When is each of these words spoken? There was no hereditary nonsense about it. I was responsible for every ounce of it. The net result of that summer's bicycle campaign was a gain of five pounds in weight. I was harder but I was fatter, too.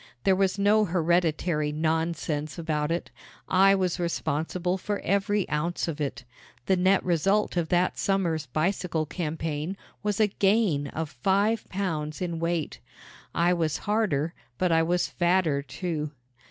There 0.23 0.35
was 0.35 0.57
no 0.57 0.85
hereditary 0.85 1.71
nonsense 1.71 2.57
about 2.57 2.91
it. 2.91 3.11
I 3.47 3.75
was 3.75 3.99
responsible 3.99 4.79
for 4.79 4.99
every 5.01 5.47
ounce 5.47 5.87
of 5.87 6.01
it. 6.01 6.23
The 6.65 6.75
net 6.75 7.05
result 7.05 7.55
of 7.55 7.69
that 7.69 7.99
summer's 7.99 8.47
bicycle 8.47 9.05
campaign 9.05 9.77
was 10.01 10.19
a 10.19 10.25
gain 10.25 10.87
of 10.87 11.11
five 11.11 11.69
pounds 11.69 12.19
in 12.19 12.39
weight. 12.39 12.79
I 13.35 13.53
was 13.53 13.77
harder 13.85 14.33
but 14.57 14.71
I 14.71 14.81
was 14.81 15.07
fatter, 15.07 15.61
too. 15.61 16.09